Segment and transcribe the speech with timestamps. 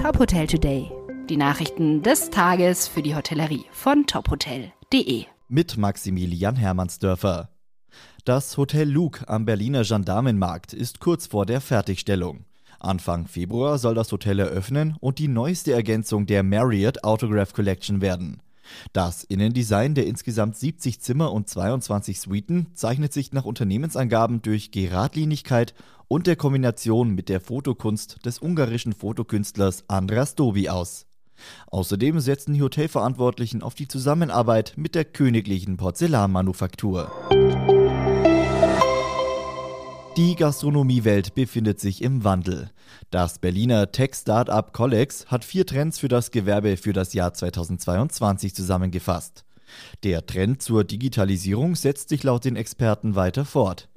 [0.00, 0.90] Top Hotel Today.
[1.28, 5.26] Die Nachrichten des Tages für die Hotellerie von tophotel.de.
[5.48, 7.50] Mit Maximilian Hermannsdörfer.
[8.24, 12.46] Das Hotel Luke am Berliner Gendarmenmarkt ist kurz vor der Fertigstellung.
[12.78, 18.40] Anfang Februar soll das Hotel eröffnen und die neueste Ergänzung der Marriott Autograph Collection werden.
[18.92, 25.74] Das Innendesign der insgesamt 70 Zimmer und 22 Suiten zeichnet sich nach Unternehmensangaben durch Geradlinigkeit
[26.08, 31.06] und der Kombination mit der Fotokunst des ungarischen Fotokünstlers Andras Dobi aus.
[31.68, 37.10] Außerdem setzen die Hotelverantwortlichen auf die Zusammenarbeit mit der königlichen Porzellanmanufaktur.
[40.20, 42.70] Die Gastronomiewelt befindet sich im Wandel.
[43.10, 49.46] Das Berliner Tech-Startup Collex hat vier Trends für das Gewerbe für das Jahr 2022 zusammengefasst.
[50.02, 53.88] Der Trend zur Digitalisierung setzt sich laut den Experten weiter fort.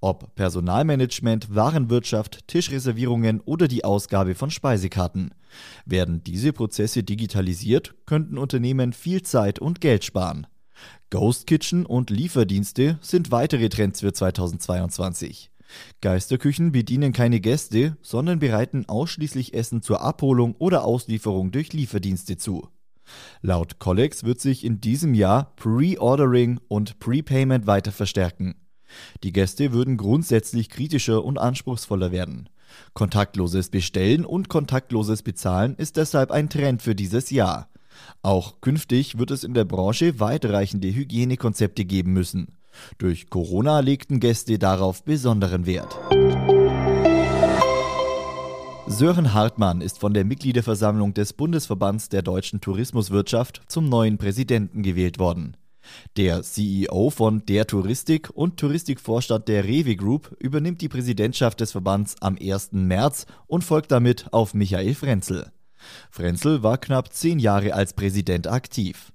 [0.00, 5.34] Ob Personalmanagement, Warenwirtschaft, Tischreservierungen oder die Ausgabe von Speisekarten.
[5.84, 10.46] Werden diese Prozesse digitalisiert, könnten Unternehmen viel Zeit und Geld sparen.
[11.10, 15.50] Ghost Kitchen und Lieferdienste sind weitere Trends für 2022.
[16.00, 22.68] Geisterküchen bedienen keine Gäste, sondern bereiten ausschließlich Essen zur Abholung oder Auslieferung durch Lieferdienste zu.
[23.40, 28.56] Laut Collex wird sich in diesem Jahr Pre-Ordering und Prepayment weiter verstärken.
[29.22, 32.48] Die Gäste würden grundsätzlich kritischer und anspruchsvoller werden.
[32.94, 37.68] Kontaktloses Bestellen und kontaktloses Bezahlen ist deshalb ein Trend für dieses Jahr.
[38.22, 42.58] Auch künftig wird es in der Branche weitreichende Hygienekonzepte geben müssen.
[42.98, 45.96] Durch Corona legten Gäste darauf besonderen Wert.
[48.88, 55.18] Sören Hartmann ist von der Mitgliederversammlung des Bundesverbands der deutschen Tourismuswirtschaft zum neuen Präsidenten gewählt
[55.18, 55.56] worden.
[56.16, 62.16] Der CEO von Der Touristik und Touristikvorstand der Rewe Group übernimmt die Präsidentschaft des Verbands
[62.20, 62.72] am 1.
[62.72, 65.52] März und folgt damit auf Michael Frenzel.
[66.10, 69.12] Frenzel war knapp zehn Jahre als Präsident aktiv.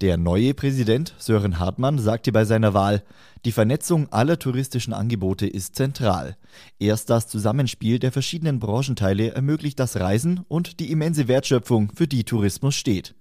[0.00, 3.02] Der neue Präsident Sören Hartmann sagte bei seiner Wahl,
[3.44, 6.36] die Vernetzung aller touristischen Angebote ist zentral.
[6.78, 12.24] Erst das Zusammenspiel der verschiedenen Branchenteile ermöglicht das Reisen und die immense Wertschöpfung, für die
[12.24, 13.14] Tourismus steht.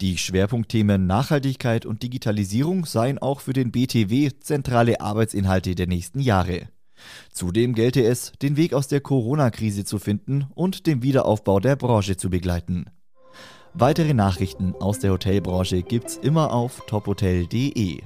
[0.00, 6.68] Die Schwerpunktthemen Nachhaltigkeit und Digitalisierung seien auch für den BTW zentrale Arbeitsinhalte der nächsten Jahre.
[7.32, 12.16] Zudem gelte es, den Weg aus der Corona-Krise zu finden und den Wiederaufbau der Branche
[12.16, 12.86] zu begleiten.
[13.74, 18.02] Weitere Nachrichten aus der Hotelbranche gibt's immer auf tophotel.de.